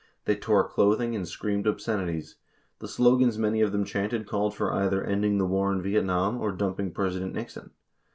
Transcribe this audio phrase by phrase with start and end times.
[0.25, 2.37] They tore clothing and screamed obscenities.
[2.79, 6.51] The slogans many of them chanted called for either ending the war in Vietnam or
[6.53, 7.69] dumping President Nixon.